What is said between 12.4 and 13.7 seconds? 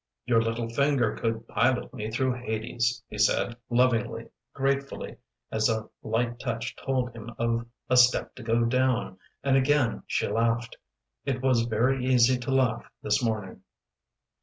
laugh this morning.